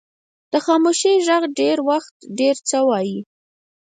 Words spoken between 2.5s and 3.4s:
څه وایي.